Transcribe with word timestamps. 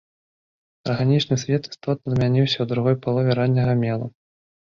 Арганічны 0.93 1.35
свет 1.41 1.63
істотна 1.71 2.09
змяніўся 2.15 2.53
ў 2.61 2.65
другой 2.71 2.95
палове 3.05 3.31
ранняга 3.41 3.73
мелу. 3.85 4.07